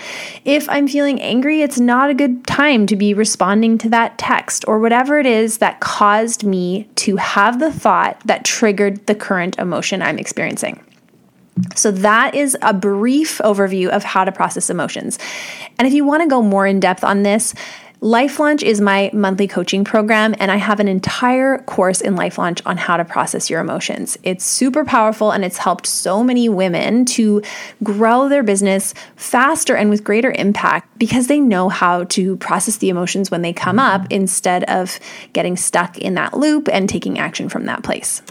If 0.45 0.69
I'm 0.69 0.87
feeling 0.87 1.19
angry, 1.19 1.63
it's 1.63 1.79
not 1.79 2.11
a 2.11 2.13
good 2.13 2.45
time 2.45 2.85
to 2.85 2.95
be 2.95 3.15
responding 3.15 3.79
to 3.79 3.89
that 3.89 4.19
text 4.19 4.65
or 4.67 4.77
whatever 4.77 5.17
it 5.17 5.25
is 5.25 5.57
that 5.57 5.79
caused 5.79 6.43
me 6.43 6.89
to 6.97 7.15
have 7.15 7.59
the 7.59 7.71
thought 7.71 8.21
that 8.25 8.45
triggered 8.45 9.03
the 9.07 9.15
current 9.15 9.57
emotion 9.57 10.03
I'm 10.03 10.19
experiencing. 10.19 10.79
So, 11.75 11.89
that 11.91 12.33
is 12.33 12.55
a 12.61 12.73
brief 12.73 13.39
overview 13.39 13.89
of 13.89 14.03
how 14.03 14.23
to 14.23 14.31
process 14.31 14.69
emotions. 14.69 15.19
And 15.77 15.87
if 15.87 15.93
you 15.93 16.05
want 16.05 16.23
to 16.23 16.29
go 16.29 16.41
more 16.41 16.65
in 16.65 16.79
depth 16.79 17.03
on 17.03 17.23
this, 17.23 17.53
Life 18.03 18.39
Launch 18.39 18.63
is 18.63 18.81
my 18.81 19.11
monthly 19.13 19.47
coaching 19.47 19.83
program, 19.83 20.33
and 20.39 20.49
I 20.49 20.55
have 20.55 20.79
an 20.79 20.87
entire 20.87 21.59
course 21.59 22.01
in 22.01 22.15
Life 22.15 22.39
Launch 22.39 22.59
on 22.65 22.75
how 22.75 22.97
to 22.97 23.05
process 23.05 23.47
your 23.47 23.61
emotions. 23.61 24.17
It's 24.23 24.43
super 24.43 24.83
powerful 24.83 25.29
and 25.29 25.45
it's 25.45 25.59
helped 25.59 25.85
so 25.85 26.23
many 26.23 26.49
women 26.49 27.05
to 27.05 27.43
grow 27.83 28.27
their 28.27 28.41
business 28.41 28.95
faster 29.17 29.75
and 29.75 29.91
with 29.91 30.03
greater 30.03 30.31
impact 30.31 30.97
because 30.97 31.27
they 31.27 31.39
know 31.39 31.69
how 31.69 32.05
to 32.05 32.37
process 32.37 32.77
the 32.77 32.89
emotions 32.89 33.29
when 33.29 33.43
they 33.43 33.53
come 33.53 33.77
up 33.77 34.01
mm-hmm. 34.01 34.13
instead 34.13 34.63
of 34.63 34.99
getting 35.33 35.55
stuck 35.55 35.99
in 35.99 36.15
that 36.15 36.35
loop 36.35 36.67
and 36.69 36.89
taking 36.89 37.19
action 37.19 37.49
from 37.49 37.67
that 37.67 37.83
place. 37.83 38.23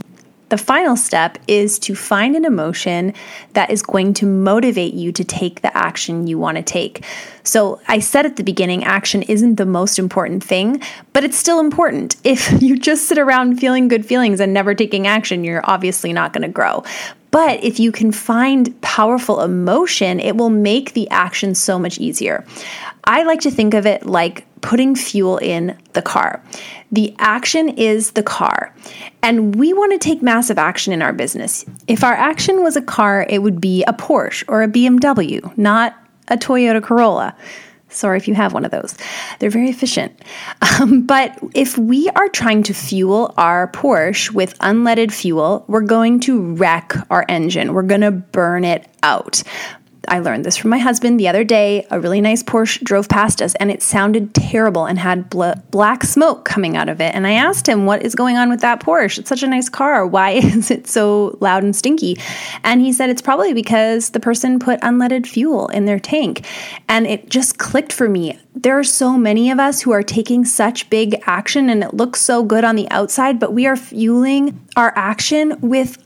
The 0.51 0.59
final 0.59 0.97
step 0.97 1.39
is 1.47 1.79
to 1.81 1.95
find 1.95 2.35
an 2.35 2.45
emotion 2.45 3.15
that 3.53 3.71
is 3.71 3.83
going 3.83 4.15
to 4.15 4.27
motivate 4.27 4.95
you 4.95 5.13
to 5.13 5.25
take 5.25 5.63
the 5.63 5.75
action 5.77 6.27
you 6.27 6.39
want 6.39 6.57
to 6.57 6.63
take. 6.63 7.05
So, 7.45 7.81
I 7.87 8.01
said 8.01 8.27
at 8.27 8.37
the 8.37 8.43
beginning, 8.43 8.85
action 8.85 9.23
isn't 9.23 9.55
the 9.55 9.65
most 9.65 9.99
important 9.99 10.43
thing, 10.43 10.83
but 11.13 11.25
it's 11.25 11.39
still 11.39 11.61
important. 11.61 12.17
If 12.25 12.63
you 12.63 12.77
just 12.77 13.07
sit 13.07 13.19
around 13.19 13.59
feeling 13.59 13.89
good 13.89 14.05
feelings 14.05 14.41
and 14.41 14.53
never 14.53 14.75
taking 14.75 15.07
action, 15.07 15.45
you're 15.45 15.69
obviously 15.69 16.13
not 16.13 16.33
going 16.33 16.43
to 16.43 16.49
grow. 16.49 16.85
But 17.31 17.63
if 17.63 17.79
you 17.79 17.93
can 17.93 18.11
find 18.13 18.81
powerful 18.81 19.41
emotion, 19.41 20.19
it 20.19 20.37
will 20.37 20.51
make 20.51 20.95
the 20.95 21.09
action 21.11 21.55
so 21.55 21.79
much 21.79 21.99
easier. 21.99 22.45
I 23.05 23.23
like 23.23 23.41
to 23.43 23.51
think 23.51 23.75
of 23.75 23.87
it 23.87 24.05
like 24.05 24.47
putting 24.61 24.95
fuel 24.95 25.39
in 25.39 25.77
the 25.93 26.03
car. 26.03 26.43
The 26.93 27.15
action 27.19 27.71
is 27.71 28.13
the 28.13 28.23
car. 28.23 28.75
And 29.23 29.55
we 29.55 29.73
want 29.73 29.93
to 29.93 29.99
take 29.99 30.23
massive 30.23 30.59
action 30.59 30.93
in 30.93 31.03
our 31.03 31.13
business. 31.13 31.65
If 31.87 32.05
our 32.05 32.15
action 32.15 32.63
was 32.63 32.77
a 32.77 32.83
car, 32.83 33.27
it 33.29 33.43
would 33.43 33.61
be 33.61 33.85
a 33.85 33.93
Porsche 33.93 34.45
or 34.49 34.63
a 34.63 34.69
BMW, 34.69 35.57
not 35.57 35.97
a 36.29 36.37
Toyota 36.37 36.83
Corolla. 36.83 37.37
Sorry 37.91 38.17
if 38.17 38.29
you 38.29 38.35
have 38.35 38.55
one 38.55 38.65
of 38.65 38.71
those. 38.71 38.97
They're 39.39 39.51
very 39.51 39.69
efficient. 39.69 40.13
Um, 40.81 41.03
but 41.03 41.39
if 41.55 41.77
we 41.77 42.09
are 42.11 42.29
trying 42.29 42.63
to 42.65 42.75
fuel 42.75 43.35
our 43.37 43.71
Porsche 43.73 44.31
with 44.31 44.59
unleaded 44.61 45.13
fuel, 45.13 45.65
we're 45.69 45.81
going 45.81 46.21
to 46.21 46.41
wreck 46.55 46.95
our 47.11 47.25
engine. 47.29 47.75
We're 47.75 47.83
going 47.83 48.01
to 48.03 48.11
burn 48.11 48.65
it 48.65 48.87
out. 49.03 49.43
I 50.11 50.19
learned 50.19 50.45
this 50.45 50.57
from 50.57 50.71
my 50.71 50.79
husband 50.79 51.21
the 51.21 51.29
other 51.29 51.45
day. 51.45 51.87
A 51.91 52.01
really 52.01 52.21
nice 52.21 52.43
Porsche 52.43 52.83
drove 52.83 53.09
past 53.09 53.41
us 53.41 53.55
and 53.55 53.71
it 53.71 53.81
sounded 53.81 54.35
terrible 54.35 54.87
and 54.87 54.99
had 54.99 55.31
bl- 55.31 55.53
black 55.71 56.03
smoke 56.03 56.45
coming 56.45 56.77
out 56.77 56.89
of 56.89 57.01
it. 57.01 57.15
And 57.15 57.29
I 57.29 57.35
asked 57.35 57.69
him, 57.69 57.87
What 57.87 58.03
is 58.03 58.17
going 58.17 58.37
on 58.37 58.51
with 58.51 58.61
that 58.61 58.81
Porsche? 58.81 59.21
It's 59.21 59.29
such 59.29 59.45
a 59.45 59.47
nice 59.47 59.69
car. 59.69 60.05
Why 60.05 60.31
is 60.33 60.71
it 60.73 60.89
so 60.89 61.39
loud 61.41 61.63
and 61.63 61.77
stinky? 61.77 62.19
And 62.65 62.81
he 62.81 62.93
said, 62.93 63.09
It's 63.09 63.23
probably 63.23 63.55
because 63.55 64.11
the 64.11 64.19
person 64.19 64.59
put 64.59 64.81
unleaded 64.81 65.29
fuel 65.29 65.69
in 65.69 65.85
their 65.85 66.01
tank. 66.01 66.45
And 66.89 67.07
it 67.07 67.29
just 67.29 67.59
clicked 67.59 67.93
for 67.93 68.09
me. 68.09 68.37
There 68.57 68.77
are 68.77 68.85
so 68.85 69.17
many 69.17 69.53
of 69.53 69.61
us 69.61 69.81
who 69.81 69.93
are 69.93 70.03
taking 70.03 70.45
such 70.45 70.91
big 70.91 71.23
action 71.27 71.71
and 71.71 71.85
it 71.85 71.95
looks 71.95 72.21
so 72.21 72.43
good 72.43 72.65
on 72.65 72.75
the 72.75 72.91
outside, 72.91 73.39
but 73.39 73.53
we 73.53 73.67
are 73.67 73.77
fueling 73.77 74.61
our 74.77 74.93
action 74.97 75.57
with 75.61 76.05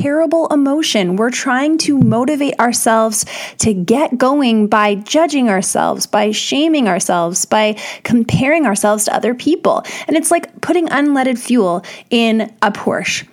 terrible 0.00 0.46
emotion. 0.48 1.16
We're 1.16 1.30
trying 1.30 1.78
to 1.78 1.98
motivate 1.98 2.58
ourselves 2.58 3.24
to 3.58 3.74
get 3.74 4.18
going 4.18 4.68
by 4.68 4.96
judging 4.96 5.48
ourselves, 5.48 6.06
by 6.06 6.30
shaming 6.30 6.88
ourselves, 6.88 7.44
by 7.44 7.76
comparing 8.02 8.66
ourselves 8.66 9.04
to 9.04 9.14
other 9.14 9.34
people. 9.34 9.84
And 10.06 10.16
it's 10.16 10.30
like 10.30 10.60
putting 10.60 10.88
unleaded 10.88 11.38
fuel 11.38 11.84
in 12.10 12.52
a 12.62 12.70
Porsche. 12.70 13.26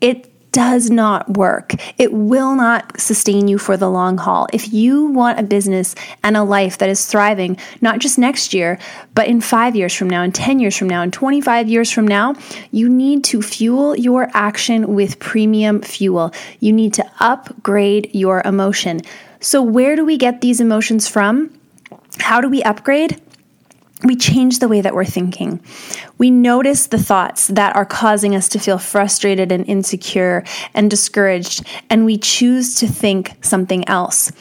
It 0.00 0.33
does 0.54 0.88
not 0.88 1.36
work. 1.36 1.74
It 1.98 2.12
will 2.12 2.54
not 2.54 3.00
sustain 3.00 3.48
you 3.48 3.58
for 3.58 3.76
the 3.76 3.90
long 3.90 4.18
haul. 4.18 4.46
If 4.52 4.72
you 4.72 5.06
want 5.06 5.40
a 5.40 5.42
business 5.42 5.96
and 6.22 6.36
a 6.36 6.44
life 6.44 6.78
that 6.78 6.88
is 6.88 7.06
thriving, 7.06 7.58
not 7.80 7.98
just 7.98 8.18
next 8.18 8.54
year, 8.54 8.78
but 9.16 9.26
in 9.26 9.40
five 9.40 9.74
years 9.74 9.92
from 9.92 10.08
now, 10.08 10.22
in 10.22 10.30
10 10.30 10.60
years 10.60 10.76
from 10.76 10.88
now, 10.88 11.02
in 11.02 11.10
25 11.10 11.68
years 11.68 11.90
from 11.90 12.06
now, 12.06 12.36
you 12.70 12.88
need 12.88 13.24
to 13.24 13.42
fuel 13.42 13.96
your 13.96 14.30
action 14.32 14.94
with 14.94 15.18
premium 15.18 15.82
fuel. 15.82 16.32
You 16.60 16.72
need 16.72 16.94
to 16.94 17.10
upgrade 17.18 18.14
your 18.14 18.40
emotion. 18.44 19.00
So, 19.40 19.60
where 19.60 19.96
do 19.96 20.04
we 20.04 20.16
get 20.16 20.40
these 20.40 20.60
emotions 20.60 21.08
from? 21.08 21.50
How 22.20 22.40
do 22.40 22.48
we 22.48 22.62
upgrade? 22.62 23.20
We 24.02 24.16
change 24.16 24.58
the 24.58 24.68
way 24.68 24.80
that 24.80 24.94
we're 24.94 25.04
thinking. 25.04 25.62
We 26.18 26.30
notice 26.30 26.88
the 26.88 26.98
thoughts 26.98 27.48
that 27.48 27.76
are 27.76 27.86
causing 27.86 28.34
us 28.34 28.48
to 28.50 28.58
feel 28.58 28.78
frustrated 28.78 29.52
and 29.52 29.66
insecure 29.68 30.44
and 30.74 30.90
discouraged, 30.90 31.66
and 31.88 32.04
we 32.04 32.18
choose 32.18 32.76
to 32.76 32.86
think 32.86 33.34
something 33.40 33.88
else. 33.88 34.32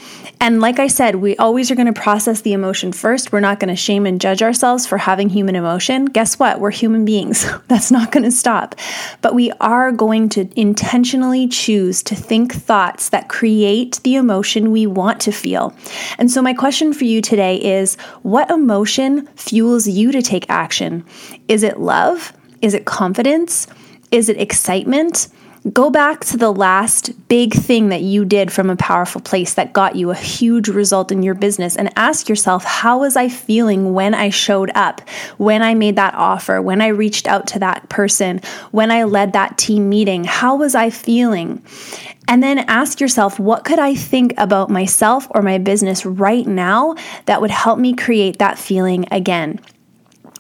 And 0.43 0.59
like 0.59 0.77
I 0.77 0.87
said, 0.87 1.15
we 1.15 1.37
always 1.37 1.71
are 1.71 1.75
going 1.75 1.91
to 1.91 1.99
process 1.99 2.41
the 2.41 2.51
emotion 2.51 2.91
first. 2.91 3.31
We're 3.31 3.39
not 3.39 3.61
going 3.61 3.69
to 3.69 3.77
shame 3.77 4.05
and 4.05 4.19
judge 4.19 4.41
ourselves 4.41 4.85
for 4.85 4.97
having 4.97 5.29
human 5.29 5.55
emotion. 5.55 6.05
Guess 6.05 6.37
what? 6.37 6.59
We're 6.59 6.71
human 6.71 7.05
beings. 7.05 7.45
That's 7.69 7.91
not 7.91 8.11
going 8.11 8.25
to 8.25 8.31
stop. 8.31 8.75
But 9.21 9.35
we 9.35 9.51
are 9.61 9.93
going 9.93 10.27
to 10.29 10.49
intentionally 10.59 11.47
choose 11.47 12.03
to 12.03 12.15
think 12.15 12.53
thoughts 12.53 13.09
that 13.09 13.29
create 13.29 14.01
the 14.03 14.15
emotion 14.15 14.71
we 14.71 14.85
want 14.85 15.21
to 15.21 15.31
feel. 15.31 15.73
And 16.17 16.29
so, 16.29 16.41
my 16.41 16.53
question 16.53 16.91
for 16.91 17.05
you 17.05 17.21
today 17.21 17.55
is 17.55 17.95
what 18.23 18.51
emotion 18.51 19.27
fuels 19.43 19.87
you 19.87 20.11
to 20.11 20.21
take 20.21 20.45
action? 20.49 21.05
Is 21.47 21.63
it 21.63 21.79
love? 21.79 22.33
Is 22.61 22.73
it 22.73 22.85
confidence? 22.85 23.67
Is 24.11 24.29
it 24.29 24.39
excitement? 24.39 25.27
Go 25.71 25.89
back 25.89 26.25
to 26.25 26.35
the 26.35 26.51
last 26.51 27.11
big 27.29 27.53
thing 27.53 27.87
that 27.87 28.01
you 28.01 28.25
did 28.25 28.51
from 28.51 28.69
a 28.69 28.75
powerful 28.75 29.21
place 29.21 29.53
that 29.53 29.71
got 29.71 29.95
you 29.95 30.09
a 30.09 30.15
huge 30.15 30.67
result 30.67 31.09
in 31.09 31.23
your 31.23 31.35
business 31.35 31.77
and 31.77 31.89
ask 31.95 32.27
yourself, 32.27 32.65
how 32.65 32.99
was 32.99 33.15
I 33.15 33.29
feeling 33.29 33.93
when 33.93 34.13
I 34.13 34.29
showed 34.29 34.71
up, 34.75 34.99
when 35.37 35.61
I 35.61 35.73
made 35.73 35.95
that 35.95 36.15
offer, 36.15 36.61
when 36.61 36.81
I 36.81 36.87
reached 36.87 37.27
out 37.27 37.47
to 37.47 37.59
that 37.59 37.87
person, 37.87 38.41
when 38.71 38.91
I 38.91 39.05
led 39.05 39.31
that 39.33 39.57
team 39.57 39.87
meeting? 39.87 40.25
How 40.25 40.57
was 40.57 40.75
I 40.75 40.89
feeling? 40.89 41.63
And 42.27 42.43
then 42.43 42.59
ask 42.59 42.99
yourself, 42.99 43.39
what 43.39 43.63
could 43.63 43.79
I 43.79 43.95
think 43.95 44.33
about 44.37 44.69
myself 44.69 45.27
or 45.29 45.41
my 45.41 45.59
business 45.59 46.05
right 46.05 46.45
now 46.45 46.95
that 47.25 47.39
would 47.39 47.51
help 47.51 47.79
me 47.79 47.95
create 47.95 48.39
that 48.39 48.59
feeling 48.59 49.05
again? 49.11 49.61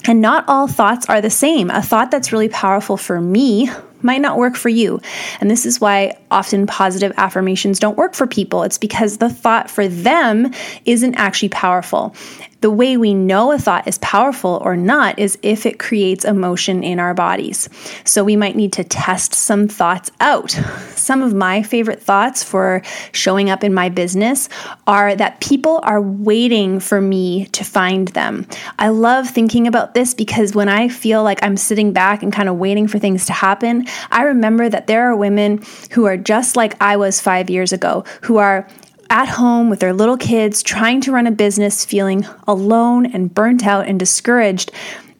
And 0.05 0.19
not 0.19 0.43
all 0.49 0.67
thoughts 0.67 1.07
are 1.07 1.21
the 1.21 1.29
same. 1.29 1.69
A 1.69 1.81
thought 1.81 2.11
that's 2.11 2.33
really 2.33 2.49
powerful 2.49 2.97
for 2.97 3.21
me 3.21 3.69
might 4.03 4.21
not 4.21 4.37
work 4.37 4.55
for 4.55 4.69
you. 4.69 5.01
And 5.39 5.49
this 5.49 5.65
is 5.65 5.79
why 5.79 6.17
often 6.29 6.67
positive 6.67 7.13
affirmations 7.17 7.79
don't 7.79 7.97
work 7.97 8.13
for 8.13 8.27
people. 8.27 8.63
It's 8.63 8.77
because 8.77 9.17
the 9.17 9.29
thought 9.29 9.69
for 9.69 9.87
them 9.87 10.53
isn't 10.85 11.15
actually 11.15 11.49
powerful. 11.49 12.15
The 12.63 12.71
way 12.71 12.95
we 12.95 13.13
know 13.13 13.51
a 13.51 13.59
thought 13.59 13.89
is 13.89 13.97
powerful 13.97 14.61
or 14.63 14.77
not 14.77 15.19
is 15.19 15.37
if 15.41 15.65
it 15.65 15.79
creates 15.79 16.23
emotion 16.23 16.81
in 16.81 16.97
our 16.97 17.13
bodies. 17.13 17.67
So 18.05 18.23
we 18.23 18.37
might 18.37 18.55
need 18.55 18.71
to 18.73 18.85
test 18.85 19.33
some 19.33 19.67
thoughts 19.67 20.11
out. 20.21 20.51
Some 20.95 21.21
of 21.21 21.33
my 21.33 21.61
favorite 21.61 22.01
thoughts 22.01 22.41
for 22.41 22.81
showing 23.11 23.49
up 23.49 23.65
in 23.65 23.73
my 23.73 23.89
business 23.89 24.47
are 24.87 25.13
that 25.13 25.41
people 25.41 25.81
are 25.83 26.01
waiting 26.01 26.79
for 26.79 27.01
me 27.01 27.47
to 27.47 27.65
find 27.65 28.07
them. 28.07 28.47
I 28.79 28.87
love 28.87 29.27
thinking 29.27 29.67
about 29.67 29.93
this 29.93 30.13
because 30.13 30.55
when 30.55 30.69
I 30.69 30.87
feel 30.87 31.21
like 31.21 31.43
I'm 31.43 31.57
sitting 31.57 31.91
back 31.91 32.23
and 32.23 32.31
kind 32.31 32.47
of 32.47 32.55
waiting 32.55 32.87
for 32.87 32.97
things 32.97 33.25
to 33.25 33.33
happen, 33.33 33.87
I 34.09 34.21
remember 34.21 34.69
that 34.69 34.87
there 34.87 35.11
are 35.11 35.17
women 35.17 35.61
who 35.91 36.05
are 36.05 36.15
just 36.15 36.55
like 36.55 36.81
I 36.81 36.95
was 36.95 37.19
five 37.19 37.49
years 37.49 37.73
ago, 37.73 38.05
who 38.21 38.37
are 38.37 38.69
at 39.09 39.27
home 39.27 39.69
with 39.69 39.79
their 39.79 39.93
little 39.93 40.17
kids, 40.17 40.63
trying 40.63 41.01
to 41.01 41.11
run 41.11 41.27
a 41.27 41.31
business, 41.31 41.85
feeling 41.85 42.25
alone 42.47 43.05
and 43.05 43.33
burnt 43.33 43.65
out 43.65 43.87
and 43.87 43.99
discouraged 43.99 44.71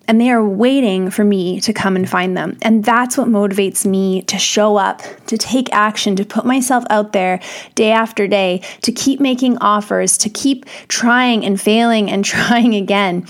and 0.08 0.20
they 0.20 0.30
are 0.30 0.46
waiting 0.46 1.10
for 1.10 1.24
me 1.24 1.62
to 1.62 1.72
come 1.72 1.96
and 1.96 2.10
find 2.10 2.36
them. 2.36 2.58
And 2.62 2.84
that's 2.84 3.18
what 3.18 3.28
motivates 3.28 3.86
me 3.86 4.24
to 4.24 4.38
show 4.38 4.76
up, 4.76 5.02
to 5.28 5.38
take 5.38 5.72
action, 5.72 6.16
to 6.18 6.26
put 6.26 6.46
myself 6.46 6.84
out 6.90 7.14
there 7.14 7.40
day 7.76 7.92
after 7.92 8.28
day, 8.28 8.62
to 8.82 8.92
keep 8.92 9.20
making 9.20 9.58
offers, 9.60 10.18
to 10.20 10.30
keep 10.30 10.66
trying 10.88 11.46
and 11.46 11.60
failing 11.60 12.12
and 12.12 12.26
trying 12.34 12.76
again. 12.76 13.26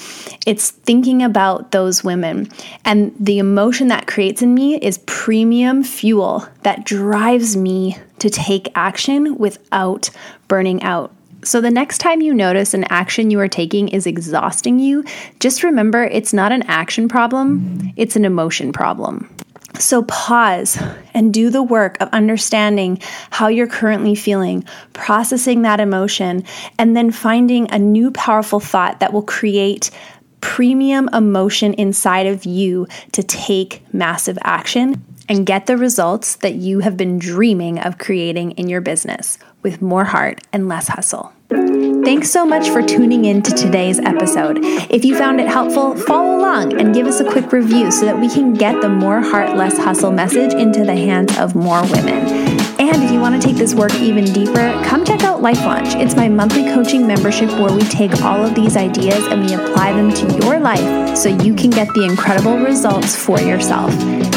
It's 0.47 0.71
thinking 0.71 1.21
about 1.21 1.71
those 1.71 2.03
women. 2.03 2.49
And 2.85 3.13
the 3.19 3.37
emotion 3.37 3.89
that 3.89 4.07
creates 4.07 4.41
in 4.41 4.53
me 4.53 4.77
is 4.77 4.97
premium 5.05 5.83
fuel 5.83 6.47
that 6.63 6.85
drives 6.85 7.55
me 7.55 7.97
to 8.23 8.29
take 8.29 8.71
action 8.73 9.37
without 9.37 10.09
burning 10.47 10.81
out. 10.81 11.13
So, 11.43 11.59
the 11.59 11.69
next 11.69 11.97
time 11.97 12.21
you 12.21 12.33
notice 12.33 12.73
an 12.73 12.85
action 12.85 13.31
you 13.31 13.39
are 13.41 13.49
taking 13.49 13.89
is 13.89 14.07
exhausting 14.07 14.79
you, 14.79 15.03
just 15.41 15.61
remember 15.61 16.05
it's 16.05 16.31
not 16.31 16.53
an 16.53 16.61
action 16.63 17.09
problem, 17.09 17.91
it's 17.97 18.15
an 18.15 18.23
emotion 18.23 18.71
problem. 18.71 19.29
So, 19.77 20.03
pause 20.03 20.81
and 21.13 21.33
do 21.33 21.49
the 21.49 21.61
work 21.61 21.97
of 21.99 22.07
understanding 22.13 23.01
how 23.29 23.49
you're 23.49 23.67
currently 23.67 24.15
feeling, 24.15 24.63
processing 24.93 25.63
that 25.63 25.81
emotion, 25.81 26.45
and 26.79 26.95
then 26.95 27.11
finding 27.11 27.69
a 27.71 27.77
new 27.77 28.09
powerful 28.11 28.61
thought 28.61 29.01
that 29.01 29.11
will 29.11 29.23
create 29.23 29.91
premium 30.39 31.09
emotion 31.11 31.73
inside 31.73 32.27
of 32.27 32.45
you 32.45 32.87
to 33.11 33.21
take 33.21 33.81
massive 33.93 34.37
action 34.43 35.03
and 35.29 35.45
get 35.45 35.65
the 35.65 35.77
results 35.77 36.35
that 36.37 36.55
you 36.55 36.79
have 36.79 36.97
been 36.97 37.19
dreaming 37.19 37.79
of 37.79 37.97
creating 37.97 38.51
in 38.51 38.67
your 38.67 38.81
business 38.81 39.37
with 39.61 39.81
more 39.81 40.05
heart 40.05 40.41
and 40.51 40.67
less 40.67 40.87
hustle. 40.87 41.33
Thanks 41.49 42.29
so 42.31 42.45
much 42.45 42.69
for 42.69 42.81
tuning 42.81 43.25
in 43.25 43.41
to 43.43 43.51
today's 43.51 43.99
episode. 43.99 44.59
If 44.61 45.05
you 45.05 45.17
found 45.17 45.39
it 45.39 45.47
helpful, 45.47 45.95
follow 45.95 46.37
along 46.37 46.79
and 46.79 46.93
give 46.93 47.07
us 47.07 47.19
a 47.19 47.31
quick 47.31 47.51
review 47.51 47.91
so 47.91 48.05
that 48.05 48.19
we 48.19 48.29
can 48.29 48.53
get 48.53 48.81
the 48.81 48.89
more 48.89 49.21
heart, 49.21 49.55
less 49.55 49.77
hustle 49.77 50.11
message 50.11 50.53
into 50.53 50.83
the 50.83 50.95
hands 50.95 51.37
of 51.37 51.55
more 51.55 51.83
women. 51.83 52.62
And 52.79 53.03
if 53.03 53.11
you 53.11 53.19
want 53.19 53.41
to 53.41 53.47
take 53.47 53.57
this 53.57 53.73
work 53.73 53.93
even 53.95 54.25
deeper, 54.25 54.71
come 54.85 55.05
check 55.05 55.23
out 55.23 55.41
Life 55.41 55.59
Launch. 55.65 55.95
It's 55.95 56.15
my 56.15 56.29
monthly 56.29 56.63
coaching 56.65 57.05
membership 57.05 57.49
where 57.51 57.73
we 57.73 57.81
take 57.81 58.21
all 58.21 58.45
of 58.45 58.55
these 58.55 58.75
ideas 58.77 59.25
and 59.27 59.45
we 59.45 59.53
apply 59.53 59.93
them 59.93 60.11
to 60.13 60.45
your 60.45 60.59
life 60.59 61.17
so 61.17 61.29
you 61.29 61.53
can 61.53 61.69
get 61.69 61.87
the 61.93 62.03
incredible 62.03 62.57
results 62.57 63.15
for 63.15 63.39
yourself. 63.39 63.91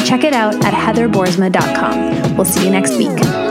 Check 0.04 0.24
it 0.24 0.32
out 0.32 0.54
at 0.64 0.74
heatherboersma.com. 0.74 2.36
We'll 2.36 2.44
see 2.44 2.64
you 2.64 2.70
next 2.70 2.96
week. 2.96 3.45